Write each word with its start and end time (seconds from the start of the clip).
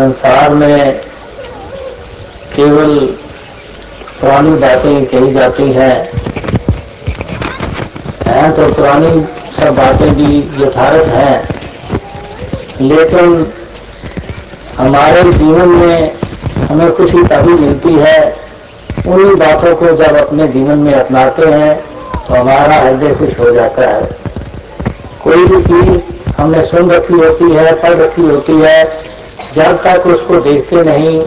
संसार 0.00 0.54
में 0.54 1.00
केवल 2.54 2.98
पुरानी 4.20 4.50
बातें 4.50 5.06
कही 5.06 5.32
जाती 5.32 5.62
हैं। 5.72 5.96
हैं 8.26 8.52
तो 8.52 8.68
पुरानी 8.74 9.10
सब 9.56 9.74
बातें 9.76 10.14
भी 10.14 10.38
यथार्थ 10.62 11.08
हैं। 11.08 11.34
लेकिन 12.80 13.46
हमारे 14.78 15.22
जीवन 15.32 15.68
में 15.68 16.16
हमें 16.70 16.92
खुशी 16.96 17.22
तभी 17.24 17.52
मिलती 17.54 17.94
है 17.96 18.16
उन्हीं 19.06 19.34
बातों 19.36 19.74
को 19.76 19.92
जब 19.96 20.16
अपने 20.16 20.48
जीवन 20.48 20.78
में 20.78 20.94
अपनाते 20.94 21.50
हैं 21.50 21.76
तो 22.14 22.34
हमारा 22.34 22.80
हृदय 22.80 23.14
खुश 23.14 23.38
हो 23.40 23.50
जाता 23.50 23.90
है। 23.90 24.08
कोई 25.24 25.44
भी 25.44 25.62
चीज़ 25.62 26.00
हमने 26.40 26.62
सुन 26.62 26.90
रखी 26.90 27.14
होती 27.14 27.52
है, 27.52 27.72
पढ़ 27.72 27.98
रखी 27.98 28.22
होती 28.22 28.60
है 28.60 29.10
जब 29.54 29.82
तक 29.82 30.06
उसको 30.06 30.40
देखते 30.40 30.82
नहीं, 30.82 31.20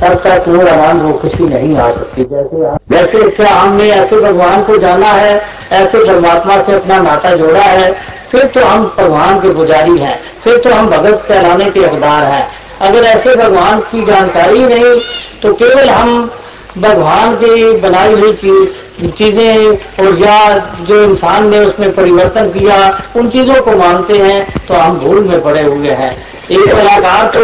तब 0.00 0.14
तक 0.24 0.48
वो 0.48 0.66
आनंद 0.66 1.02
वो 1.02 1.12
खुशी 1.12 1.44
नहीं 1.44 1.76
आ 1.76 1.90
सकती। 1.92 2.24
जैसे 2.24 3.18
जैसे 3.18 3.30
क्या 3.30 3.50
हमने 3.50 3.90
ऐसे 3.90 4.20
भगवान 4.20 4.62
को 4.64 4.76
जाना 4.78 5.10
है, 5.12 5.40
ऐसे 5.72 5.98
परमात्मा 5.98 6.62
से 6.62 6.72
अपना 6.72 7.00
नाता 7.00 7.34
जोड़ा 7.36 7.62
है, 7.62 7.92
फिर 8.30 8.44
तो 8.46 8.64
हम 8.64 8.84
भगवान 8.98 9.40
के 9.40 9.54
पुजारी 9.54 9.98
हैं, 9.98 10.18
फिर 10.44 10.58
तो 10.58 10.70
हम 10.70 10.88
भगत 10.90 11.24
कहलाने 11.28 11.70
के 11.70 11.80
हकदार 11.80 12.24
हैं। 12.24 12.46
अगर 12.80 13.04
ऐसे 13.04 13.34
भगवान 13.36 13.80
की 13.82 14.04
जानकारी 14.04 14.64
नहीं 14.64 14.98
तो 15.42 15.52
केवल 15.54 15.88
हम 15.88 16.30
भगवान 16.78 17.34
की 17.34 17.70
बनाई 17.80 18.12
हुई 18.12 18.32
चीज़ 18.34 18.84
चीज़ें 19.10 19.68
और 20.00 20.18
या 20.18 20.36
जो 20.82 21.02
इंसान 21.04 21.48
ने 21.48 21.58
उसमें 21.58 21.94
परिवर्तन 21.94 22.48
किया, 22.50 22.76
उन 23.16 23.28
चीज़ों 23.30 23.60
को 23.62 23.76
मानते 23.76 24.18
हैं 24.18 24.66
तो 24.68 24.74
हम 24.74 24.98
भूल 24.98 25.20
में 25.20 25.42
पड़े 25.42 25.62
हुए 25.62 25.90
हैं। 25.92 26.16
एक 26.46 26.66
कलाकार 26.66 27.30
तो 27.34 27.40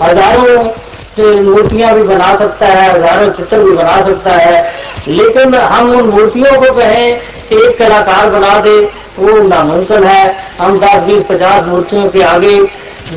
हज़ारों 0.00 1.42
मूर्तियाँ 1.42 1.94
भी 1.94 2.02
बना 2.02 2.34
सकता 2.36 2.66
है, 2.66 2.92
हज़ारों 2.92 3.30
चित्र 3.32 3.58
भी 3.58 3.72
बना 3.72 4.00
सकता 4.04 4.30
है, 4.30 4.62
लेकिन 5.08 5.54
हम 5.54 5.90
उन 5.90 6.08
मूर्तियों 6.10 6.60
को 6.60 6.72
कहें, 6.74 7.20
एक 7.52 7.78
कलाकार 7.78 8.30
बना 8.30 8.58
दे, 8.60 8.78
वो 9.18 9.36
नामुमकिन 9.42 10.04
है। 10.04 10.34
हम 10.60 10.78
दस, 10.80 11.02
बीस, 11.06 11.22
पचास 11.28 11.66
मूर्तियों 11.66 12.08
के 12.10 12.22
आगे 12.22 12.56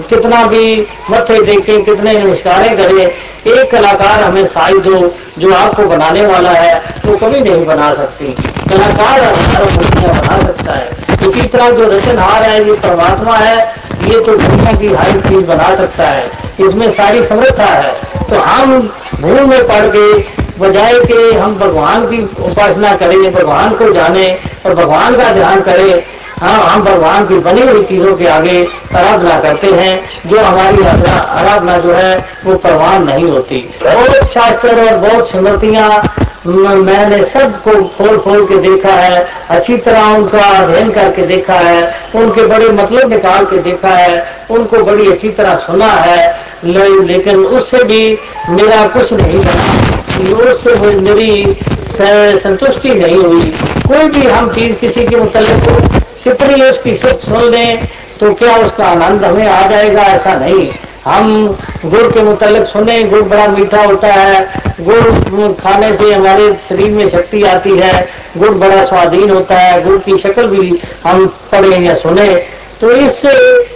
कितना 0.09 0.44
भी 0.45 0.88
मत्थे 1.09 1.39
देखें, 1.44 1.84
कितने 1.86 2.14
नमस्कारें 2.14 2.76
करें, 2.78 3.06
एक 3.48 3.72
कलाकार 3.72 4.23
हमें 4.23 4.45
साई 4.48 4.80
दो, 4.80 5.00
जो 5.39 5.54
आपको 5.54 5.84
बनाने 5.86 6.26
वाला 6.26 6.52
है, 6.52 6.76
वो 7.06 7.12
तो 7.12 7.17
कभी 7.17 7.39
नहीं 7.39 7.66
बना 7.66 7.94
सकती। 7.94 8.32
कलाकार 8.70 9.23
हज़ारों 9.23 9.72
मूर्तियाँ 9.72 10.14
बना 10.14 10.39
सकता 10.42 10.73
है। 10.73 11.04
इसी 11.22 11.48
तरह 11.48 11.70
जो 11.70 11.88
रचनहार 11.89 12.44
है 12.44 12.67
ये 12.67 12.73
परमात्मा 12.78 13.36
है 13.36 13.84
ये 14.06 14.20
तो 14.22 14.36
दुनिया 14.38 14.72
की 14.73 14.88
हर 14.95 15.20
चीज़ 15.22 15.45
बना 15.48 15.73
सकता 15.75 16.08
है, 16.08 16.25
इसमें 16.59 16.89
सारी 16.94 17.23
समृद्धा 17.25 17.66
है। 17.66 17.94
तो 18.30 18.39
हम 18.42 18.80
भूल 19.22 19.45
में 19.45 19.61
पड़ 19.67 19.86
के 19.95 20.08
बजाय 20.59 21.00
के 21.02 21.31
हम 21.36 21.56
भगवान 21.59 22.06
की 22.08 22.22
उपासना 22.44 22.94
करें, 22.95 23.31
भगवान 23.33 23.73
को 23.76 23.92
जाने 23.94 24.28
और 24.66 24.73
भगवान 24.76 25.16
का 25.16 25.31
ध्यान 25.33 25.61
करें। 25.61 26.03
हाँ 26.38 26.58
हम 26.61 26.83
भगवान 26.83 27.26
की 27.26 27.38
बनी 27.39 27.61
हुई 27.61 27.83
चीज़ों 27.86 28.16
के 28.17 28.28
आगे 28.28 28.64
आराधना 28.95 29.39
करते 29.39 29.67
हैं, 29.72 30.00
जो 30.28 30.39
हमारी 30.39 30.83
आराधना 30.83 31.78
जो 31.78 31.94
है, 31.94 32.17
वो 32.45 32.56
प्रवान 32.58 33.03
नहीं 33.03 33.30
होती। 33.30 33.59
बहुत 33.83 34.28
शास्त्र 34.30 34.76
और 34.81 34.98
बहुत 35.00 35.30
स्मृतियाँ 35.30 35.89
मैंने 36.48 37.24
सबको 37.26 37.72
खोल 37.98 38.18
खोल 38.18 38.46
के 38.48 38.58
देखा 38.62 38.94
है 38.94 39.26
अच्छी 39.50 39.78
तरह 39.78 40.04
उनका 40.16 40.42
अध्ययन 40.58 40.92
करके 40.92 41.26
देखा 41.28 41.54
है 41.54 41.82
उनके 42.16 42.46
बड़े 42.48 42.68
मतलब 42.72 43.10
निकाल 43.14 43.46
के 43.46 43.58
देखा 43.62 43.90
है 43.90 44.24
उनको 44.52 44.84
बड़ी 44.84 45.12
अच्छी 45.12 45.30
तरह 45.30 45.56
सुना 45.66 45.88
है। 45.88 46.36
ले, 46.64 46.88
लेकिन 47.06 47.36
उससे 47.38 47.84
भी 47.84 48.00
मेरा 48.50 48.86
कुछ 48.88 49.14
नहीं 49.14 49.40
बना। 49.40 50.44
उससे 50.44 50.76
मेरी 51.02 51.58
संतुष्टि 52.40 52.94
नहीं 52.94 53.18
हुई। 53.18 53.54
कोई 53.88 54.04
भी 54.10 54.28
हम 54.28 54.50
चीज़ 54.54 54.73
किसी 54.76 55.05
के 55.05 55.16
मुतल 55.16 55.45
कितनी 56.23 56.61
उसकी 56.61 56.95
सिर्फ़ 56.95 57.26
सुन 57.26 57.50
लें 57.52 57.88
तो 58.20 58.34
क्या 58.34 58.55
उसका 58.58 58.86
आनंद 58.86 59.23
हमें 59.23 59.48
आ 59.48 59.67
जाएगा? 59.70 60.02
ऐसा 60.02 60.34
नहीं। 60.36 60.67
हम 61.05 61.58
गुड़ 61.86 62.11
के 62.11 62.21
मुतालिक 62.21 62.64
सुने, 62.64 63.04
गुड़ 63.04 63.21
बड़ा 63.21 63.48
मीठा 63.48 63.83
होता 63.83 64.08
है। 64.08 64.49
गुड़ 64.80 65.52
खाने 65.54 65.95
से 65.95 66.14
हमारे 66.14 66.54
शरीर 66.70 66.89
में 66.92 67.10
शक्ति 67.10 67.43
आती 67.43 67.77
है। 67.77 68.10
गुड़ 68.38 68.52
बड़ा 68.52 68.86
स्वाधीन 68.86 69.30
होता 69.30 69.55
है। 69.55 69.83
गुड़ 69.83 69.99
की 69.99 70.17
शक्ल 70.17 70.48
भी 70.48 70.82
हम 71.05 71.26
पढ़े 71.52 71.77
या 71.77 71.95
सुने। 71.95 72.43
तो 72.82 72.92
इससे 72.92 73.30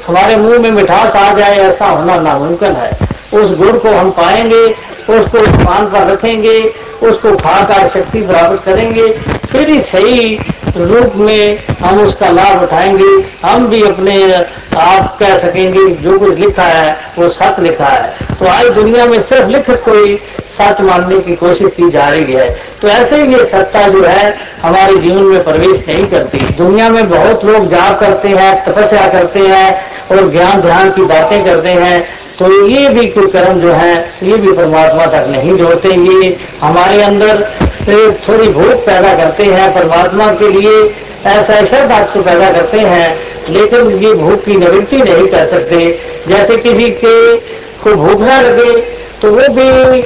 हमारे 0.07 0.35
मुँह 0.35 0.59
में 0.59 0.71
मिठास 0.71 1.15
आ 1.15 1.33
जाए, 1.33 1.57
ऐसा 1.57 1.85
होना 1.85 2.19
नामुमकिन 2.19 2.71
है। 2.71 2.91
उस 3.33 3.57
गुड़ 3.57 3.77
को 3.77 3.89
हम 3.89 4.09
पाएँगे, 4.09 4.75
उसको 5.09 5.65
पान 5.65 5.85
पर 5.85 6.11
रखेंगे, 6.11 6.73
उसको 7.03 7.35
खाकर 7.35 7.87
शक्ति 7.87 8.21
प्राप्त 8.21 8.65
करेंगे। 8.65 9.11
फिर 9.51 9.69
ही 9.69 9.81
सही 9.81 10.39
रूप 10.77 11.11
में 11.15 11.59
हम 11.83 12.01
उसका 12.01 12.29
लाभ 12.29 12.63
उठाएँगे। 12.63 13.25
हम 13.47 13.67
भी 13.67 13.83
अपने 13.83 14.33
आप 14.77 15.17
कह 15.19 15.37
सकेंगे, 15.37 15.95
जो 15.95 16.19
कुछ 16.19 16.37
लिखा 16.37 16.63
है, 16.63 16.97
वो 17.19 17.29
सच 17.29 17.59
लिखा 17.59 17.85
है। 17.85 18.13
तो 18.39 18.45
आज 18.45 18.65
दुनिया 18.65 19.05
में 19.05 19.23
सिर्फ़ 19.23 19.47
लिखित 19.47 19.81
कोई 19.85 20.19
सच 20.59 20.81
मानने 20.81 21.19
की 21.19 21.35
कोशिश 21.35 21.67
की 21.67 21.89
जा 21.89 22.09
रही 22.09 22.33
है। 22.33 22.59
तो 22.81 22.87
ऐसे 22.87 23.21
ही 23.21 23.35
ये 23.35 23.45
सत्ता 23.45 23.87
जो 23.87 24.03
है, 24.03 24.37
हमारे 24.61 24.95
जीवन 24.95 25.21
में 25.21 25.43
प्रवेश 25.43 25.85
नहीं 25.87 26.07
करती। 26.07 26.37
दुनिया 26.37 26.89
में 26.89 27.09
बहुत 27.09 27.45
लोग 27.45 27.67
जाप 27.67 27.99
करते 27.99 28.29
हैं, 28.29 28.65
तपस्या 28.65 29.07
करते 29.07 29.39
हैं, 29.39 29.81
और 30.11 30.31
ज्ञान 30.31 30.61
ध्यान 30.61 30.91
की 30.91 31.01
बातें 31.01 31.45
करते 31.45 31.69
हैं। 31.69 32.07
तो 32.39 32.67
ये 32.67 32.89
भी 32.89 33.07
कोई 33.07 33.27
कर्म 33.27 33.59
जो 33.59 33.71
है, 33.71 34.09
ये 34.23 34.37
भी 34.37 34.51
परमात्मा 34.51 35.05
तक 35.05 35.27
नहीं 35.29 35.57
जोड़ते। 35.57 35.89
ये 35.89 36.37
हमारे 36.61 37.01
अंदर 37.01 37.47
थोड़ी 38.27 38.47
भूख 38.49 38.85
पैदा 38.85 39.13
करते 39.17 39.43
हैं, 39.45 39.73
परमात्मा 39.75 40.27
के 40.33 40.49
लिए 40.49 40.79
ऐसा 41.27 41.53
ऐसा 41.53 41.85
बात 41.87 42.13
तो 42.13 42.21
पैदा 42.23 42.51
करते 42.51 42.79
हैं, 42.79 43.17
लेकिन 43.49 43.91
ये 43.99 44.13
भूख 44.15 44.43
की 44.45 44.55
निवृत्ति 44.57 44.97
नहीं 44.99 45.27
कर 45.27 45.47
सकते। 45.47 45.77
जैसे 46.27 46.57
किसी 46.57 46.89
के 47.03 47.35
को 47.83 47.95
भूख 47.95 48.21
ना 48.21 48.39
लगे 48.41 48.71
तो 49.21 49.29
वो 49.29 49.47
भी 49.53 50.01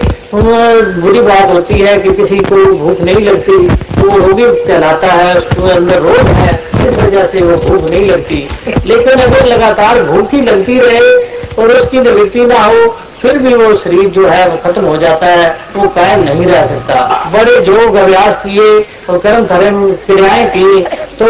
बुरी 1.02 1.22
बात 1.22 1.50
होती 1.50 1.76
है 1.76 1.98
कि 2.00 2.12
किसी 2.14 2.38
को 2.40 2.64
भूख 2.76 3.02
नहीं 3.02 3.26
लगती, 3.26 3.58
वो 3.98 4.18
रोगी 4.18 4.46
कहलाता 4.46 5.08
है, 5.08 5.36
उसके 5.38 5.72
अंदर 5.72 6.00
रोग 6.02 6.28
है, 6.30 6.54
इस 6.88 6.98
वजह 6.98 7.28
से 7.28 7.42
वो 7.42 7.58
भूख 7.60 7.90
नहीं 7.90 8.06
लगती। 8.06 8.48
लेकिन 8.86 9.20
अगर 9.22 9.46
लगातार 9.46 10.02
भूख 10.04 10.34
ही 10.34 10.42
लगती 10.42 10.80
रहे 10.80 11.12
और 11.56 11.72
उसकी 11.72 12.00
निवृत्ति 12.00 12.46
ना 12.46 12.64
हो 12.64 12.88
फिर 13.24 13.38
भी 13.38 13.54
वो 13.54 13.76
शरीर 13.78 14.08
जो 14.10 14.26
है 14.28 14.48
वो 14.50 14.58
खत्म 14.64 14.86
हो 14.86 14.96
जाता 14.98 15.26
है, 15.26 15.50
वो 15.76 15.88
कायम 15.90 16.24
नहीं 16.24 16.46
रह 16.46 16.66
सकता। 16.68 16.96
बड़े 17.34 17.54
योग 17.68 17.96
अभ्यास 17.96 18.36
किए 18.38 18.72
और 19.10 19.18
कर्म 19.18 19.46
धर्म 19.48 19.92
क्रियाएँ 20.06 20.46
की 20.48 20.84
तो 21.20 21.26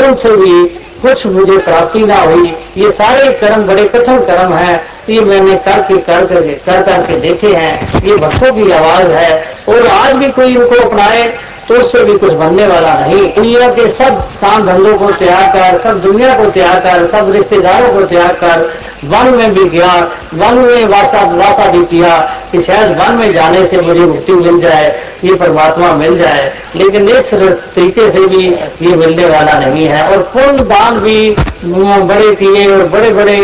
उनसे 0.00 0.36
भी 0.36 0.64
कुछ 1.02 1.26
मुझे 1.26 1.58
प्राप्ति 1.58 2.04
ना 2.04 2.16
हुई। 2.16 2.52
ये 2.76 2.90
सारे 2.92 3.30
कर्म, 3.40 3.62
बड़े 3.62 3.84
कठिन 3.84 4.18
कर्म 4.22 4.52
हैं। 4.54 4.80
ये 5.08 5.20
मैंने 5.20 5.54
करके 5.64 5.96
कर 6.00 6.26
करके 6.26 6.52
कर 6.66 6.82
करके 6.82 7.20
देखे 7.20 7.54
हैं। 7.54 8.02
ये 8.04 8.16
भक्तों 8.16 8.52
की 8.54 8.70
आवाज़ 8.72 9.10
है। 9.12 9.32
और 9.68 9.86
आज 9.86 10.14
भी 10.14 10.30
कोई 10.32 10.54
इनको 10.56 10.84
अपनाए 10.84 11.32
तो 11.68 11.74
उससे 11.74 12.02
भी 12.04 12.16
कुछ 12.18 12.32
बनने 12.32 12.66
वाला 12.66 12.94
नहीं। 12.96 13.26
दुनिया 13.34 13.68
के 13.72 13.90
सब 13.92 14.20
काम 14.40 14.66
धंधों 14.66 14.96
को 14.98 15.10
त्याग 15.14 15.52
कर, 15.52 15.78
सब 15.80 16.00
दुनिया 16.02 16.36
को 16.38 16.50
त्याग 16.50 16.78
कर, 16.78 17.06
सब 17.10 17.30
रिश्तेदारों 17.32 17.92
को 17.94 18.04
त्याग 18.06 18.30
कर 18.36 18.70
वन 19.04 19.34
में 19.34 19.54
भी 19.54 19.64
गया 19.68 19.94
वन 20.34 20.58
में 20.58 20.84
वासा 20.86 21.20
वासा 21.28 21.70
भी 21.70 21.84
किया 21.86 22.18
कि 22.52 22.60
शायद 22.62 22.96
वन 22.98 23.14
में 23.14 23.32
जाने 23.32 23.66
से 23.66 23.80
मुझे 23.80 24.00
मुक्ति 24.00 24.32
मिल 24.32 24.60
जाए, 24.60 24.90
ये 25.24 25.34
परमात्मा 25.34 25.90
मिल 25.92 26.18
जाए। 26.18 26.52
लेकिन 26.76 27.08
इस 27.08 27.34
तरीके 27.34 28.10
से 28.10 28.26
भी 28.26 28.46
ये 28.82 28.94
मिलने 28.96 29.26
वाला 29.26 29.58
नहीं 29.58 29.86
है। 29.86 30.06
और 30.08 30.22
पुण्य 30.34 30.64
दान 30.64 30.98
भी 30.98 31.30
बड़े 31.64 32.34
किए 32.34 32.66
और 32.72 32.86
बड़े 32.88 33.12
बड़े 33.14 33.38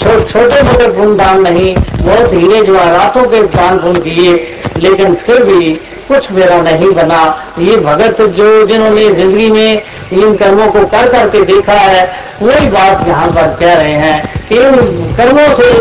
छोटे 0.00 0.62
मोटे 0.62 0.86
पुण्य 0.88 1.16
दान 1.16 1.40
नहीं, 1.40 1.74
बहुत 1.76 2.32
हीरे 2.32 2.62
जवाहरातों 2.62 3.24
के 3.24 3.42
दान 3.48 3.78
पुण्य 3.78 4.00
किए। 4.00 4.32
लेकिन 4.78 5.14
फिर 5.16 5.42
भी 5.44 5.78
कुछ 6.12 6.30
मेरा 6.32 6.60
नहीं 6.62 6.90
बना। 6.94 7.20
ये 7.60 7.76
भगत 7.78 8.20
जो 8.36 8.48
जिन्होंने 8.66 9.08
ज़िंदगी 9.14 9.50
में 9.50 9.82
इन 10.12 10.34
कर्मों 10.36 10.70
को 10.72 10.86
कर 10.88 11.08
करके 11.08 11.40
देखा 11.46 11.72
है, 11.74 12.04
वही 12.42 12.66
बात 12.70 13.06
यहाँ 13.08 13.28
पर 13.30 13.56
कह 13.60 13.74
रहे 13.74 13.92
हैं 13.94 14.46
कि 14.48 14.56
इन 14.56 15.14
कर्मों 15.16 15.52
से 15.54 15.72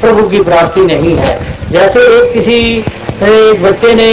प्रभु 0.00 0.28
की 0.28 0.40
प्राप्ति 0.42 0.80
नहीं 0.82 1.16
है। 1.16 1.38
जैसे 1.70 2.00
एक 2.16 2.32
किसी, 2.32 2.58
एक 3.24 3.62
बच्चे 3.62 3.94
ने 3.94 4.10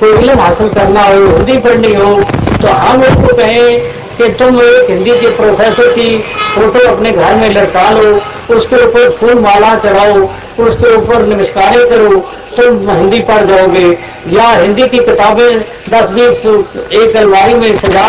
कोई 0.00 0.12
इलम 0.14 0.40
हासिल 0.40 0.68
करना 0.70 1.02
हो, 1.02 1.20
हिंदी 1.26 1.56
पढ़नी 1.58 1.94
हो 1.94 2.14
तो 2.62 2.68
हम 2.68 3.02
उसको 3.02 3.36
कहें 3.36 3.80
कि 4.16 4.28
तुम 4.38 4.60
एक 4.60 4.90
हिंदी 4.90 5.10
के 5.20 5.28
प्रोफेसर 5.36 5.92
की 5.92 6.18
फ़ोटो 6.54 6.88
अपने 6.88 7.10
घर 7.12 7.34
में 7.36 7.48
लटका 7.50 7.90
लो, 7.90 8.08
उसके 8.56 8.76
ऊपर 8.84 9.10
फूल 9.20 9.38
माला 9.40 9.74
चढ़ाओ, 9.78 10.20
उसके 10.60 10.94
ऊपर 10.96 11.26
नमस्कारें 11.26 11.88
करो 11.90 12.18
तुम 12.58 12.90
हिंदी 12.90 13.18
पढ़ 13.22 13.44
जाओगे, 13.46 13.86
या 14.30 14.48
हिंदी 14.52 14.82
की 14.84 14.98
किताबें 15.00 15.58
दस 15.90 16.08
बीस 16.10 16.46
एक 16.94 17.16
अलमारी 17.16 17.54
में 17.54 17.78
सजा 17.78 18.06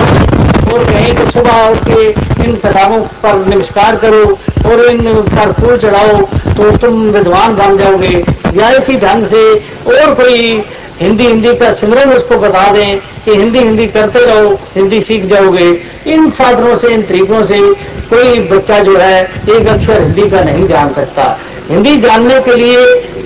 और 0.69 0.83
कहें 0.85 1.15
कि 1.15 1.31
सुबह 1.31 1.67
उठ 1.67 1.77
के 1.85 2.07
इन 2.43 2.55
किताबों 2.55 2.99
पर 3.23 3.45
नमस्कार 3.47 3.95
करो 3.95 4.23
और 4.69 4.83
इन 4.85 5.01
पर 5.25 5.51
फूल 5.59 5.77
चढ़ाओ 5.77 6.21
तो 6.57 6.71
तुम 6.77 7.01
विद्वान 7.11 7.55
बन 7.55 7.77
जाओगे। 7.77 8.23
या 8.55 8.69
इसी 8.71 8.95
ढंग 8.97 9.27
से 9.27 9.43
और 9.87 10.13
कोई 10.15 10.63
हिंदी 11.01 11.25
हिंदी 11.25 11.53
का 11.55 11.71
सिमरन 11.73 12.13
उसको 12.13 12.37
बता 12.39 12.65
दें 12.73 12.99
कि 13.25 13.31
हिंदी 13.31 13.59
हिंदी 13.59 13.85
करते 13.87 14.25
रहो, 14.25 14.49
हिंदी 14.75 15.01
सीख 15.01 15.25
जाओगे। 15.25 15.69
इन 16.07 16.29
साधनों 16.31 16.77
से, 16.77 16.87
इन 16.87 17.01
तरीकों 17.03 17.45
से 17.45 17.59
कोई 18.09 18.39
बच्चा 18.49 18.79
जो 18.79 18.97
है 18.97 19.21
एक 19.49 19.67
अक्षर 19.67 20.01
हिंदी 20.01 20.29
का 20.29 20.41
नहीं 20.43 20.67
जान 20.67 20.93
सकता। 20.93 21.37
हिंदी 21.69 21.95
जानने 22.01 22.39
के 22.39 22.53
लिए 22.55 22.79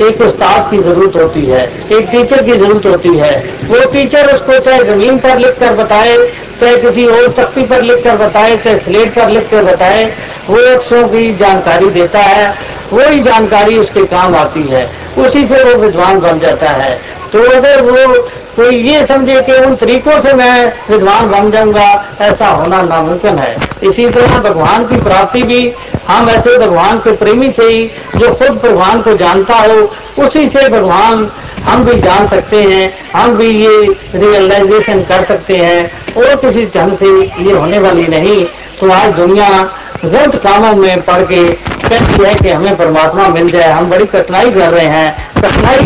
एक 0.07 0.22
उस्ताद 0.22 0.69
की 0.72 0.78
ज़रूरत 0.78 1.16
होती 1.16 1.45
है, 1.45 1.62
एक 1.92 2.07
टीचर 2.12 2.42
की 2.44 2.51
ज़रूरत 2.51 2.86
होती 2.86 3.10
है। 3.10 3.31
वो 3.66 3.86
टीचर 3.92 4.34
उसको 4.34 4.60
चाहे 4.60 4.84
ज़मीन 4.84 5.18
पर 5.18 5.38
लिख 5.40 5.60
कर 5.60 5.74
बताए, 5.74 6.18
चाहे 6.60 6.75
किसी 6.78 7.06
और 7.07 7.28
तख्ती 7.31 7.63
पर 7.63 7.81
लिख 7.81 8.04
कर 8.04 8.18
बताए, 8.18 8.57
चाहे 8.57 8.78
स्लेट 8.80 9.13
पर 9.16 9.30
लिख 9.30 9.50
कर 9.51 9.63
बताए, 9.63 10.06
वो 10.50 10.57
अक्षरों 10.75 11.07
की 11.07 11.36
जानकारी 11.36 11.90
देता 11.90 12.19
है, 12.19 12.54
वही 12.94 13.24
जानकारी 13.24 13.78
उसके 13.78 14.06
काम 14.06 14.36
आती 14.36 14.63
है। 14.63 14.90
उसी 15.18 15.48
से 15.48 15.63
वो 15.63 15.75
विद्वान 15.75 16.19
बन 16.19 16.40
जाता 16.40 16.69
है। 16.69 17.00
तो 17.34 17.40
अगर 17.51 17.81
वो 17.81 18.22
कोई 18.56 18.75
ये 18.78 19.06
समझे 19.06 19.42
कि 19.42 19.51
उन 19.51 19.75
तरीकों 19.75 20.19
से 20.22 20.34
मैं 20.34 20.74
विद्वान 20.90 21.31
बन 21.31 21.51
जाऊँगा, 21.51 21.88
ऐसा 22.22 22.48
होना 22.48 22.81
नामुमकिन 22.81 23.38
है। 23.38 23.56
इसी 23.84 24.10
तरह 24.10 24.38
भगवान 24.40 24.86
की 24.88 25.01
प्राप्ति 25.01 25.42
भी 25.44 25.62
हम 26.08 26.30
ऐसे 26.30 26.58
भगवान 26.58 26.98
के 26.98 27.12
प्रेमी 27.12 27.52
से 27.52 27.64
ही 27.64 27.92
जो 28.16 28.34
खुद 28.34 28.48
भगवान 28.48 29.02
को 29.02 29.18
जानता 29.18 29.56
हो, 29.56 29.96
उसी 30.24 30.50
से 30.50 30.70
भगवान 30.70 31.32
हम 31.64 31.84
भी 31.84 32.00
जान 32.02 32.28
सकते 32.28 32.64
हैं, 32.64 32.94
हम 33.16 33.38
भी 33.38 33.48
ये 33.48 33.88
रियलाइजेशन 34.16 35.02
कर 35.02 35.26
सकते 35.26 35.58
हैं। 35.58 35.92
और 36.14 36.36
किसी 36.36 36.66
ढंग 36.66 36.98
से 36.98 37.06
ये 37.44 37.52
होने 37.52 37.80
वाली 37.80 38.08
नहीं। 38.08 38.46
तो 38.80 38.92
आज 38.92 39.14
दुनिया 39.14 39.70
गलत 40.06 40.36
कामों 40.36 40.74
में 40.74 41.02
पड़ 41.02 41.22
के 41.22 41.44
कहती 41.90 42.24
है 42.24 42.36
कि 42.36 42.50
हमें 42.50 42.76
परमात्मा 42.76 43.28
मिल 43.28 43.52
जाए। 43.52 43.72
हम 43.72 43.90
बड़ी 43.90 44.06
कठिनाई 44.06 44.52
कर 44.52 44.70
रहे 44.72 44.86
हैं। 44.86 45.32
कठिनाई 45.42 45.80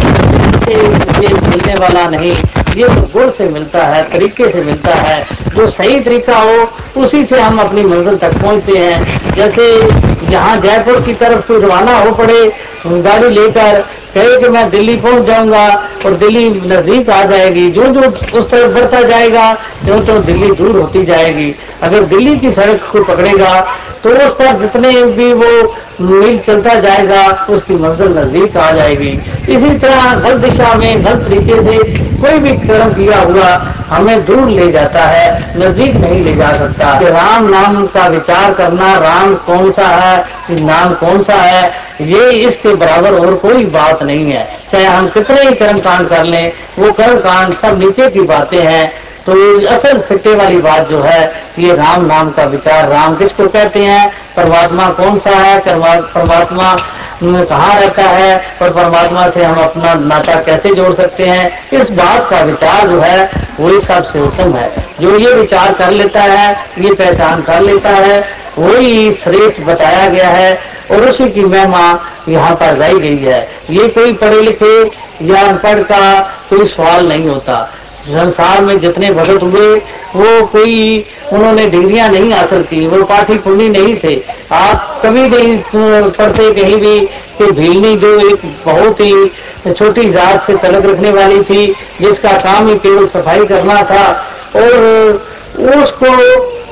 मिलने 1.47 1.75
वाला 1.75 2.09
नहीं। 2.09 2.37
ये 2.77 2.87
गुण 3.13 3.29
से 3.37 3.47
मिलता 3.49 3.83
है, 3.85 4.03
तरीके 4.11 4.49
से 4.51 4.61
मिलता 4.61 4.93
है, 4.95 5.25
जो 5.55 5.69
सही 5.69 5.99
तरीका 5.99 6.37
हो, 6.37 7.01
उसी 7.01 7.25
से 7.25 7.39
हम 7.39 7.59
अपनी 7.59 7.83
मंजिल 7.83 8.17
तक 8.17 8.33
पहुँचते 8.41 8.77
हैं। 8.77 9.35
जैसे 9.35 9.63
यहाँ 10.31 10.59
जयपुर 10.61 11.01
की 11.01 11.13
तरफ़ 11.15 11.47
कोई 11.47 11.61
रवाना 11.61 11.97
हो 11.99 12.11
पड़े, 12.15 12.43
गाड़ी 12.85 13.29
लेकर, 13.29 13.79
कहे 14.13 14.39
कि 14.41 14.49
मैं 14.49 14.69
दिल्ली 14.69 14.95
पहुँच 14.97 15.25
जाऊँगा 15.25 15.65
और 16.05 16.13
दिल्ली 16.15 16.49
नज़दीक 16.49 17.09
आ 17.09 17.23
जाएगी। 17.25 17.69
जो 17.71 17.87
जो 17.93 18.01
उस 18.39 18.49
तरफ़ 18.51 18.73
बढ़ता 18.73 19.01
जाएगा 19.03 19.53
जो 19.85 19.99
तो 20.05 20.19
दिल्ली 20.21 20.51
दूर 20.53 20.77
होती 20.77 21.03
जाएगी। 21.05 21.53
अगर 21.83 22.03
दिल्ली 22.05 22.37
की 22.39 22.51
सड़क 22.51 22.87
को 22.91 23.03
पकड़ेगा 23.05 23.59
तो 24.03 24.09
उस 24.09 24.33
पर 24.33 24.57
जितने 24.59 24.91
भी 25.05 25.31
वो 25.33 25.47
मील 26.01 26.37
चलता 26.39 26.73
जाएगा, 26.75 27.21
उसकी 27.49 27.75
मंजिल 27.75 28.17
नज़दीक 28.17 28.57
आ 28.57 28.71
जाएगी। 28.71 29.09
इसी 29.49 29.77
तरह 29.79 30.13
गलत 30.15 30.37
दिशा 30.39 30.73
में 30.73 31.05
गलत 31.05 31.25
तरीके 31.27 31.63
से 31.63 32.06
कोई 32.21 32.39
भी 32.39 32.51
कर्म 32.57 32.89
किया 32.89 33.19
हुआ 33.19 33.47
हमें 33.89 34.25
दूर 34.25 34.47
ले 34.49 34.71
जाता 34.71 34.99
है, 34.99 35.53
नज़दीक 35.57 35.95
नहीं 35.95 36.23
ले 36.23 36.33
जा 36.35 36.51
सकता। 36.57 36.99
कि 36.99 37.05
राम 37.05 37.49
नाम 37.49 37.85
का 37.87 38.07
विचार 38.07 38.53
करना, 38.53 38.93
राम 38.97 39.35
कौन 39.35 39.71
सा 39.71 39.87
है 39.87 40.25
नाम 40.51 40.93
कौन 40.93 41.23
सा 41.23 41.33
है, 41.33 41.71
ये 42.01 42.29
इसके 42.31 42.75
बराबर 42.75 43.19
और 43.19 43.33
कोई 43.35 43.65
बात 43.65 44.03
नहीं 44.03 44.31
है। 44.31 44.47
चाहे 44.71 44.85
हम 44.85 45.07
कितने 45.07 45.41
ही 45.41 45.55
कर्म 45.55 45.79
कांड 45.79 46.07
कर 46.09 46.23
लें, 46.23 46.51
वो 46.79 46.91
कर्म 46.91 47.17
कांड 47.17 47.57
सब 47.57 47.79
नीचे 47.79 48.09
की 48.09 48.21
बातें 48.21 48.61
हैं। 48.61 48.91
तो 49.25 49.33
असल 49.67 50.01
सच्चे 50.01 50.35
वाली 50.35 50.57
बात 50.57 50.89
जो 50.89 51.01
है, 51.01 51.31
ये 51.59 51.75
राम 51.75 52.05
नाम 52.05 52.29
का 52.29 52.43
विचार, 52.43 52.87
राम 52.87 53.15
किसको 53.15 53.47
कहते 53.47 53.79
हैं? 53.79 54.11
परमात्मा 54.37 54.89
कौन 54.89 55.19
सा 55.19 55.29
है? 55.29 55.59
परमात्मा 55.59 56.77
कहाँ 57.23 57.79
रहता 57.79 58.01
है 58.01 58.43
और 58.61 58.69
परमात्मा 58.69 59.29
से 59.29 59.43
हम 59.43 59.63
अपना 59.63 59.93
नाता 59.93 60.35
कैसे 60.35 60.75
जोड़ 60.75 60.95
सकते 60.95 61.25
हैं? 61.25 61.69
इस 61.73 61.91
बात 61.91 62.29
का 62.29 62.39
विचार 62.39 62.87
जो 62.87 62.99
है, 62.99 63.31
वो 63.59 63.67
वही 63.67 63.79
सबसे 63.79 64.19
उत्तम 64.19 64.53
है। 64.53 64.71
जो 65.01 65.17
ये 65.17 65.33
विचार 65.33 65.73
कर 65.73 65.91
लेता 65.91 66.21
है, 66.21 66.57
ये 66.79 66.93
पहचान 66.93 67.41
कर 67.41 67.61
लेता 67.61 67.89
है, 67.89 68.27
वही 68.59 69.13
श्रेष्ठ 69.13 69.61
बताया 69.61 70.09
गया 70.09 70.29
है। 70.29 70.59
और 70.91 71.09
उसी 71.09 71.29
की 71.29 71.41
महिमा 71.41 71.99
यहाँ 72.29 72.55
पर 72.55 72.65
रही 72.65 72.99
गई 72.99 73.17
है। 73.17 73.49
ये 73.69 73.87
कोई 73.87 74.13
पढ़े 74.13 74.41
लिखे 74.41 74.91
या 75.21 75.47
अनपढ़ 75.47 75.79
का 75.79 76.19
कोई 76.49 76.65
सवाल 76.65 77.09
नहीं 77.09 77.27
होता। 77.29 77.73
संसार 78.07 78.61
में 78.61 78.79
जितने 78.79 79.11
भगत 79.11 79.43
हुए, 79.43 79.81
वो 80.15 80.45
कोई 80.45 81.05
उन्होंने 81.33 81.67
डिग्रियाँ 81.69 82.09
नहीं 82.09 82.31
हासिल 82.33 82.61
की, 82.63 82.85
वो 82.87 83.03
पाठी 83.05 83.37
पुण्य 83.37 83.67
नहीं 83.69 83.95
थे। 84.03 84.15
आप 84.53 85.01
कभी 85.03 85.27
नहीं 85.29 85.57
पढ़ते 86.11 86.53
कहीं 86.53 86.75
भी 86.77 86.99
कि 87.37 87.51
भीलनी 87.51 87.95
जो 87.97 88.13
एक 88.27 88.45
बहुत 88.65 88.99
ही 88.99 89.73
छोटी 89.73 90.09
जात 90.11 90.45
से 90.47 90.55
तलक 90.57 90.85
रखने 90.85 91.11
वाली 91.11 91.41
थी, 91.43 91.65
जिसका 92.01 92.31
काम 92.39 92.67
ही 92.67 92.77
केवल 92.79 93.07
सफ़ाई 93.07 93.45
करना 93.45 93.81
था, 93.83 94.05
और 94.55 95.25
उसको 95.75 96.13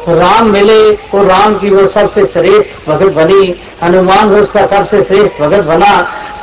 राम 0.10 0.50
मिले 0.52 0.82
और 1.14 1.26
राम 1.26 1.56
की 1.60 1.70
वो 1.70 1.88
सबसे 1.90 2.26
श्रेष्ठ 2.26 2.90
भगत 2.90 3.14
बनी, 3.14 3.56
हनुमान 3.84 4.34
उसका 4.36 4.66
सबसे 4.68 5.04
श्रेष्ठ 5.04 5.42
भगत 5.42 5.64
बना 5.66 5.96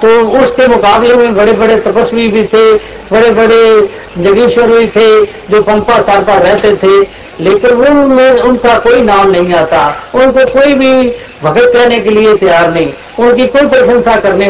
तो 0.02 0.08
उसके 0.38 0.66
मुकाबले 0.68 1.14
में 1.14 1.34
बड़े 1.34 1.52
बड़े 1.52 1.74
तपस्वी 1.80 2.26
भी 2.28 2.42
थे 2.44 2.72
बड़े 3.10 3.30
बड़े 3.30 3.64
जगेश्वर 4.18 4.66
भी 4.68 4.86
थे, 4.86 5.24
जो 5.24 5.62
पंपा 5.62 6.00
सारपा 6.02 6.34
रहते 6.36 6.74
थे 6.76 7.02
लेकिन 7.40 7.70
उनमें, 7.70 8.30
उनका 8.30 8.78
कोई 8.78 9.02
नाम 9.02 9.30
नहीं 9.30 9.54
आता। 9.54 9.96
उनको 10.14 10.46
कोई 10.52 10.74
भी 10.74 11.12
भगत 11.42 11.70
कहने 11.74 12.00
के 12.00 12.10
लिए 12.10 12.36
तैयार 12.36 12.72
नहीं। 12.72 12.92
उनकी 13.18 13.46
कोई 13.46 13.68
प्रशंसा 13.68 14.16
करने 14.16 14.46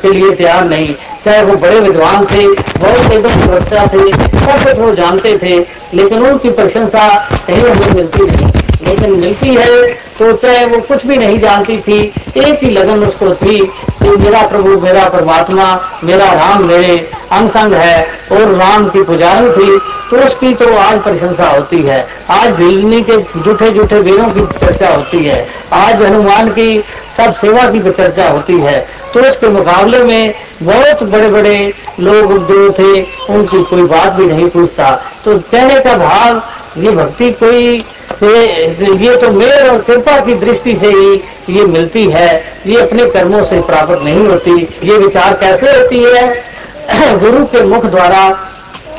के 0.00 0.10
लिए 0.10 0.30
तैयार 0.30 0.64
नहीं। 0.64 0.94
चाहे 1.24 1.42
वो 1.42 1.56
बड़े 1.56 1.80
विद्वान 1.80 2.24
थे, 2.24 2.48
बहुत 2.78 3.12
एकदम 3.12 3.30
सुरक्षा 3.30 3.86
थे, 3.86 4.12
सब 4.12 4.64
कुछ 4.64 4.76
वो 4.76 4.94
जानते 4.94 5.38
थे, 5.38 5.58
लेकिन 5.94 6.26
उनकी 6.26 6.50
प्रशंसा 6.50 7.28
कहीं 7.46 7.64
हमें 7.64 7.94
मिलती 7.94 8.24
नहीं। 8.24 8.55
लेकिन 8.86 9.12
मिलती 9.12 9.54
है 9.54 9.82
तो 10.18 10.32
चाहे 10.32 10.64
वो 10.66 10.80
कुछ 10.80 11.06
भी 11.06 11.16
नहीं 11.16 11.38
जानती 11.38 11.78
थी, 11.78 12.00
एक 12.36 12.62
ही 12.62 12.70
लगन 12.70 13.04
उसको 13.04 13.34
थी 13.34 13.58
कि 14.02 14.08
मेरा 14.16 14.46
प्रभु, 14.46 14.80
मेरा 14.80 15.08
परमात्मा, 15.08 15.66
मेरा 16.04 16.32
राम 16.32 16.64
मेरे 16.64 16.96
अंग 17.32 17.72
है 17.74 18.02
और 18.32 18.54
राम 18.54 18.88
की 18.88 19.02
पुजारी 19.02 19.50
थी 19.50 19.78
तो 20.10 20.16
उसकी 20.26 20.52
तो 20.54 20.72
आज 20.76 21.02
प्रशंसा 21.02 21.48
होती 21.48 21.80
है। 21.82 22.06
आज 22.30 22.50
बिजली 22.50 23.00
के 23.02 23.16
जूठे 23.36 23.70
जूठे 23.70 23.98
वीरों 24.00 24.28
की 24.30 24.44
चर्चा 24.58 24.88
होती 24.88 25.22
है। 25.24 25.46
आज 25.72 26.02
हनुमान 26.02 26.48
की 26.48 26.78
सब 27.16 27.34
सेवा 27.34 27.70
की 27.70 27.80
चर्चा 27.82 28.28
होती 28.28 28.58
है। 28.60 28.78
तो 29.14 29.20
उसके 29.20 29.48
मुकाबले 29.48 30.02
में 30.02 30.34
बहुत 30.62 31.02
बड़े 31.02 31.28
बड़े 31.30 31.56
लोग 32.00 32.36
जो 32.48 32.70
थे, 32.72 33.02
उनकी 33.30 33.62
कोई 33.64 33.82
बात 33.84 34.12
भी 34.12 34.26
नहीं 34.26 34.48
पूछता। 34.48 34.90
तो 35.24 35.38
कहने 35.40 35.80
का 35.80 35.96
भाव, 35.96 36.42
ये 36.78 36.90
भक्ति 36.90 37.30
कोई 37.32 37.84
ये 38.22 39.16
तो 39.16 39.30
मेर 39.30 39.68
और 39.68 39.80
कृपा 39.82 40.18
की 40.20 40.34
दृष्टि 40.34 40.76
से 40.76 40.88
ही 40.88 41.14
ये 41.50 41.64
मिलती 41.66 42.04
है। 42.10 42.28
ये 42.66 42.80
अपने 42.80 43.04
कर्मों 43.10 43.44
से 43.44 43.60
प्राप्त 43.62 44.02
नहीं 44.02 44.26
होती। 44.26 44.52
ये 44.84 44.96
विचार 44.98 45.34
कैसे 45.34 45.78
होती 45.78 46.02
है? 46.02 47.16
गुरु 47.20 47.44
के 47.46 47.62
मुख 47.62 47.84
द्वारा 47.86 48.22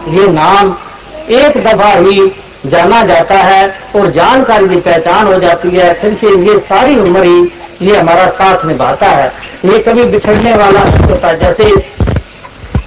ये 0.08 0.28
नाम 0.28 0.76
एक 1.30 1.58
दफ़ा 1.64 1.94
ही 1.94 2.32
जाना 2.66 3.04
जाता 3.06 3.36
है 3.36 3.68
और 3.96 4.12
जानकारी 4.12 4.68
की 4.70 4.80
पहचान 4.80 5.28
हो 5.28 5.40
जाती 5.40 5.70
है। 5.70 5.94
फिर 5.94 6.14
से 6.14 6.36
ये 6.46 6.60
सारी 6.60 6.98
उम्र 7.00 7.24
ही 7.24 7.52
ये 7.82 7.98
हमारा 7.98 8.28
साथ 8.30 8.66
निभाता 8.66 9.08
है। 9.08 9.32
ये 9.66 9.80
कभी 9.80 10.04
बिछड़ने 10.04 10.56
वाला 10.56 10.84
नहीं 10.84 11.10
होता। 11.10 11.34
जैसे 11.34 11.64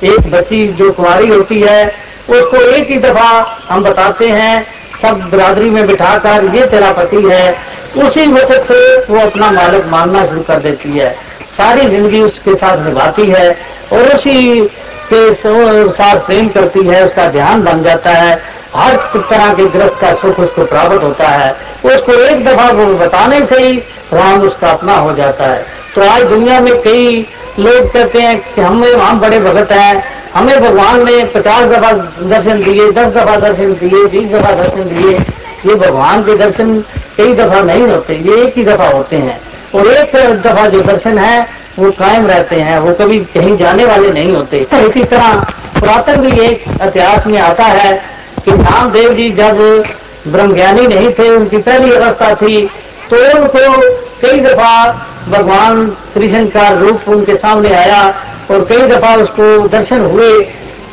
एक 0.06 0.30
बच्ची 0.30 0.66
जो 0.68 0.90
कुमारी 0.92 1.28
होती 1.28 1.60
है, 1.60 1.86
उसको 2.30 2.56
एक 2.56 2.90
ही 2.90 2.98
दफ़ा 2.98 3.30
हम 3.68 3.82
बताते 3.82 4.28
हैं 4.28 4.79
सब 5.02 5.20
बरादरी 5.30 5.70
में 5.70 5.86
बिठाकर 5.86 6.44
ये 6.54 6.66
तेरा 6.66 6.92
पति 6.92 7.22
है, 7.22 7.56
उसी 7.98 8.26
वक्त 8.32 8.66
से 8.68 8.96
वो 9.04 9.20
अपना 9.20 9.50
मालिक 9.52 9.86
मानना 9.86 10.24
शुरू 10.26 10.42
कर 10.42 10.58
देती 10.60 10.90
है। 10.90 11.10
सारी 11.56 11.86
ज़िंदगी 11.88 12.20
उसके 12.22 12.54
साथ 12.54 12.84
निभाती 12.86 13.26
है 13.28 13.48
और 13.92 14.14
उसी 14.14 14.60
के 15.12 15.32
साथ 15.34 16.26
प्रेम 16.26 16.48
करती 16.48 16.86
है, 16.86 17.04
उसका 17.06 17.28
ध्यान 17.30 17.62
बन 17.64 17.82
जाता 17.82 18.10
है। 18.12 18.38
हर 18.74 18.96
तरह 19.14 19.52
के 19.54 19.64
ग्रस्त 19.68 19.96
का 20.00 20.12
सुख 20.14 20.38
उसको 20.40 20.64
प्राप्त 20.64 21.02
होता 21.02 21.28
है। 21.28 21.50
उसको 21.86 22.12
एक 22.14 22.44
दफ़ा 22.44 22.70
वो 22.72 22.84
बताने 22.96 23.44
से 23.46 23.58
ही 23.58 23.76
राम 24.14 24.42
उसका 24.42 24.70
अपना 24.70 24.94
हो 24.96 25.12
जाता 25.14 25.44
है। 25.44 25.64
तो 25.94 26.02
आज 26.04 26.22
दुनिया 26.24 26.60
में 26.60 26.72
कई 26.82 27.26
लोग 27.58 27.92
कहते 27.92 28.20
हैं 28.20 28.38
कि 28.44 28.60
हम 28.60 28.84
हम 28.84 29.20
बड़े 29.20 29.38
भगत 29.40 29.72
हैं 29.72 30.02
हमें 30.34 30.60
भगवान 30.60 31.04
ने 31.04 31.22
पचास 31.34 31.64
दफ़ा 31.68 31.92
दर्शन 32.28 32.62
दिए, 32.64 32.90
दस 32.90 33.12
दफ़ा 33.14 33.36
दर्शन 33.38 33.72
दिए, 33.74 34.04
बीस 34.06 34.30
दफ़ा 34.32 34.52
दर्शन 34.54 34.88
दिए। 34.88 35.18
ये 35.66 35.74
भगवान 35.76 36.22
के 36.24 36.36
दर्शन 36.36 36.80
कई 37.16 37.34
दफ़ा 37.34 37.60
नहीं 37.62 37.86
होते, 37.86 38.14
ये 38.16 38.42
एक 38.42 38.56
ही 38.56 38.64
दफ़ा 38.64 38.88
होते 38.88 39.16
हैं। 39.16 39.40
और 39.74 39.86
एक 39.88 40.14
दफ़ा 40.42 40.66
जो 40.68 40.82
दर्शन 40.82 41.18
है, 41.18 41.46
वो 41.78 41.90
कायम 41.98 42.26
रहते 42.26 42.56
हैं, 42.58 42.78
वो 42.78 42.94
कभी 42.94 43.18
कहीं 43.34 43.56
जाने 43.56 43.84
वाले 43.84 44.12
नहीं 44.12 44.32
होते। 44.32 44.58
इसी 44.58 45.04
तरह 45.04 45.34
पुरातन 45.80 46.20
भी 46.20 46.40
एक 46.40 46.64
इतिहास 46.82 47.26
में 47.26 47.38
आता 47.40 47.64
है 47.64 47.92
कि 48.44 48.50
रामदेव 48.52 49.12
जी 49.14 49.30
जब 49.32 49.58
ब्रह्मज्ञानी 50.26 50.86
नहीं 50.86 51.12
थे, 51.12 51.28
उनकी 51.30 51.58
पहली 51.58 51.92
अवस्था 51.92 52.34
थी 52.36 52.68
तो 53.10 53.16
उनको 53.36 53.80
कई 54.20 54.40
दफ़ा 54.40 54.74
भगवान 55.28 55.86
कृष्ण 56.14 56.44
का 56.48 56.68
रूप 56.80 57.08
उनके 57.08 57.36
सामने 57.36 57.72
आया। 57.74 58.02
और 58.50 58.64
कई 58.64 58.86
दफ़ा 58.88 59.14
उसको 59.16 59.68
दर्शन 59.68 60.00
हुए, 60.02 60.30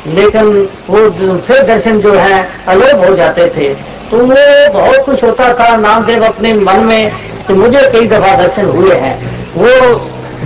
लेकिन 0.08 0.68
वो 0.90 0.98
फिर 1.38 1.62
दर्शन 1.66 2.00
जो 2.00 2.12
है, 2.12 2.48
अलोप 2.68 3.08
हो 3.08 3.14
जाते 3.16 3.48
थे। 3.56 3.68
तो 4.10 4.16
वो 4.18 4.72
बहुत 4.72 5.04
कुछ 5.06 5.22
होता 5.24 5.52
था, 5.54 5.76
नामदेव 5.76 6.24
अपने 6.24 6.52
मन 6.54 6.84
में, 6.84 7.12
कि 7.48 7.54
मुझे 7.54 7.80
कई 7.92 8.06
दफ़ा 8.06 8.34
दर्शन 8.36 8.64
हुए 8.66 8.94
हैं। 8.94 9.16
वो 9.54 9.70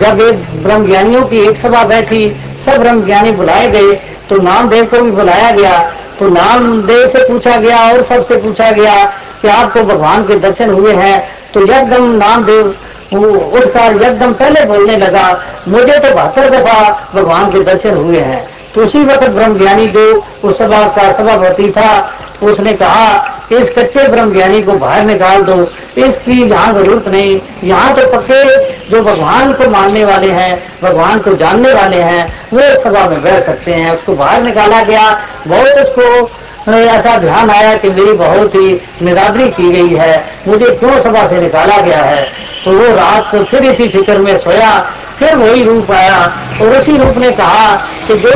जब 0.01 0.21
एक 0.21 0.63
ब्रह्म 0.63 0.87
ज्ञानियों 0.87 1.23
की 1.23 1.41
एक 1.41 1.57
सभा 1.63 1.83
बैठी, 1.85 2.29
सब 2.67 2.81
ब्रह्म 2.81 3.05
ज्ञानी 3.05 3.33
बुलाए 3.33 3.67
गए 3.69 3.95
तो 4.29 4.37
नामदेव 4.37 4.85
को 4.85 5.01
भी 5.01 5.11
बुलाया 5.11 5.51
गया। 5.51 5.79
तो 6.19 6.29
नामदेव 6.29 7.09
से 7.09 7.23
पूछा 7.29 7.57
गया 7.57 7.79
और 7.93 8.05
सबसे 8.07 8.37
पूछा 8.37 8.71
गया 8.71 8.95
कि 9.43 9.49
आपको 9.49 9.83
भगवान 9.83 10.25
के 10.25 10.35
दर्शन 10.39 10.71
हुए 10.71 10.93
हैं। 10.95 11.29
तो 11.55 11.61
यदम 11.63 12.05
नामदेव 12.17 12.75
उठकर 13.15 14.03
एकदम 14.03 14.33
पहले 14.33 14.65
बोलने 14.65 14.97
लगा, 14.97 15.27
मुझे 15.69 15.99
तो 15.99 16.15
बहत्तर 16.15 16.51
दफ़ा 16.51 17.11
भगवान 17.15 17.51
के 17.53 17.61
दर्शन 17.65 17.97
हुए 17.97 18.21
हैं। 18.21 18.47
तो 18.75 18.83
उसी 18.83 19.05
वक्त 19.05 19.29
ब्रह्म 19.29 19.59
ज्ञानी 19.59 19.87
जो 19.89 20.25
उस 20.45 20.59
सभा 20.59 20.87
का 20.89 21.13
सभापति 21.13 21.71
था, 21.71 22.11
उसने 22.43 22.73
कहा, 22.73 23.29
इस 23.53 23.71
कच्चे 23.71 24.07
ब्रह्म 24.09 24.33
ज्ञानी 24.33 24.63
को 24.63 24.73
बाहर 24.73 25.05
निकाल 25.05 25.43
दो, 25.43 25.57
इसकी 25.99 26.41
यहाँ 26.51 26.73
ज़रूरत 26.75 27.09
नहीं। 27.09 27.41
यहाँ 27.65 27.95
तो 27.97 28.07
पक्के 28.13 28.69
जो 28.91 29.03
भगवान 29.03 29.53
को 29.53 29.69
मानने 29.71 30.05
वाले 30.05 30.31
हैं, 30.31 30.63
भगवान 30.83 31.19
को 31.19 31.35
जानने 31.35 31.73
वाले 31.73 31.97
हैं, 31.97 32.27
वो 32.53 32.83
सभा 32.83 33.09
में 33.09 33.23
बैठ 33.23 33.47
सकते 33.47 33.73
हैं। 33.73 33.91
उसको 33.91 34.13
बाहर 34.13 34.43
निकाला 34.43 34.83
गया, 34.83 35.11
बहुत 35.47 35.79
उसको 35.79 36.25
ऐसा 36.69 37.17
ध्यान 37.19 37.51
आया 37.51 37.77
कि 37.77 37.91
मेरी 37.91 38.13
बहुत 38.13 38.55
ही 38.55 38.81
निरादरी 39.03 39.49
की 39.49 39.73
गई 39.73 39.95
है, 39.97 40.25
मुझे 40.49 40.67
क्यों 40.67 41.01
सभा 41.03 41.27
से 41.29 41.41
निकाला 41.41 41.77
गया 41.77 42.03
है? 42.03 42.23
तो 42.65 42.73
वो 42.73 42.95
रात 42.97 43.31
को 43.31 43.45
फिर 43.45 43.65
इसी 43.65 43.89
फ़िक्र 43.89 44.19
में 44.19 44.39
सोया, 44.39 44.87
फिर 45.19 45.35
वही 45.35 45.65
रूप 45.65 45.91
आया 45.91 46.33
और 46.61 46.69
उसी 46.69 46.97
रूप 46.97 47.19
ने 47.19 47.31
कहा 47.31 47.73
कि 48.07 48.15
जो 48.15 48.31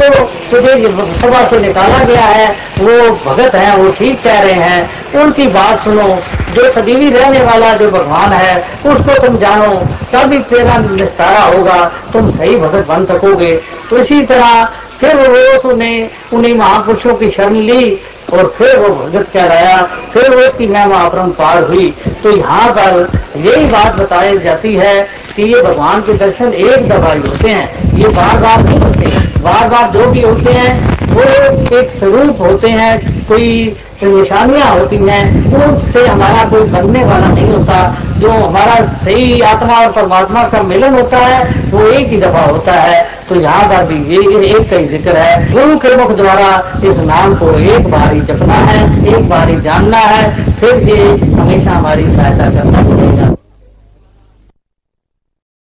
तुझे 0.50 0.74
सभा 1.22 1.48
से 1.48 1.58
निकाला 1.58 2.04
गया 2.04 2.24
है, 2.24 2.48
वो 2.78 3.10
भगत 3.24 3.54
है, 3.54 3.76
वो 3.76 3.90
ठीक 3.90 4.22
कह 4.24 4.40
रहे 4.40 4.52
हैं। 4.52 5.22
उनकी 5.22 5.46
बात 5.46 5.84
सुनो, 5.84 6.18
जो 6.54 6.72
सदीवी 6.72 7.10
रहने 7.10 7.40
वाला 7.40 7.72
जो 7.74 7.90
भगवान 7.90 8.32
है, 8.32 8.68
उसको 8.86 9.26
तुम 9.26 9.38
जानो, 9.38 9.74
तभी 10.12 10.38
तेरा 10.38 10.76
निस्तारा 10.78 11.40
होगा, 11.40 11.92
तुम 12.12 12.30
सही 12.30 12.56
भगत 12.56 12.86
बन 12.88 13.04
सकोगे। 13.04 13.56
तो 13.90 13.98
इसी 13.98 14.22
तरह 14.22 14.68
फिर 15.00 15.16
वो 15.16 15.70
उन्हें, 15.70 16.10
उन्हीं 16.32 16.54
महापुरुषों 16.54 17.14
की 17.14 17.30
शरण 17.30 17.54
ली 17.54 18.00
और 18.32 18.54
फिर 18.58 18.76
वो 18.76 18.88
भगत 18.88 19.26
कहलाया। 19.34 19.76
फिर 20.12 20.34
वो 20.34 20.42
उसकी 20.42 20.66
महिमा 20.66 20.96
अपरंपार 20.96 21.62
हुई। 21.64 21.94
तो 22.22 22.36
यहाँ 22.36 22.70
पर 22.70 23.08
यही 23.36 23.66
बात 23.66 23.94
बताई 23.94 24.38
जाती 24.38 24.74
है 24.74 25.08
कि 25.36 25.42
ये 25.42 25.62
भगवान 25.62 26.00
के 26.00 26.12
दर्शन 26.12 26.52
एक 26.52 26.88
दफ़ा 26.88 27.12
ही 27.12 27.20
होते 27.20 27.48
हैं। 27.48 27.98
ये 27.98 28.08
बार 28.08 28.36
बार 28.36 28.62
नहीं 28.62 28.78
होते। 28.78 29.06
बार 29.40 29.68
बार 29.68 29.90
जो 29.90 30.06
भी 30.06 30.22
होते 30.22 30.52
हैं, 30.52 30.98
वो 31.14 31.22
एक 31.78 31.90
स्वरूप 31.98 32.40
होते 32.40 32.68
हैं। 32.68 33.15
कोई 33.28 33.74
परेशानियाँ 34.00 34.68
होती 34.70 34.96
हैं, 34.98 35.22
उनसे 35.56 36.06
हमारा 36.06 36.42
कोई 36.50 36.64
बनने 36.70 37.04
वाला 37.04 37.28
नहीं 37.28 37.46
होता। 37.46 37.78
जो 38.18 38.30
हमारा 38.30 38.74
सही 39.04 39.40
आत्मा 39.42 39.78
और 39.78 39.92
परमात्मा 39.92 40.42
का 40.48 40.62
मिलन 40.62 40.94
होता 40.94 41.18
है, 41.18 41.38
वो 41.70 41.86
एक 41.88 42.06
ही 42.08 42.16
दफ़ा 42.16 42.42
होता 42.42 42.72
है। 42.72 43.04
तो 43.28 43.34
यहाँ 43.34 43.64
पर 43.68 43.86
भी 43.86 43.96
ये 44.14 44.20
एक 44.48 44.70
का 44.70 44.76
ही 44.76 44.86
ज़िक्र 44.88 45.16
है, 45.16 45.52
गुरु 45.52 45.78
के 45.78 45.96
मुख 45.96 46.10
द्वारा 46.16 46.48
इस 46.84 46.98
नाम 47.06 47.34
को 47.34 47.50
एक 47.70 47.90
बार 47.90 48.12
ही 48.14 48.20
जपना 48.22 48.54
है, 48.54 48.80
एक 49.08 49.28
बार 49.28 49.48
ही 49.48 49.60
जानना 49.60 49.98
है, 49.98 50.22
फिर 50.60 50.88
ये 50.88 51.02
हमेशा 51.32 51.70
हमारी 51.70 52.04
सहायता 52.14 52.50
करना 52.50 52.82
पड़ेगा। 52.88 53.15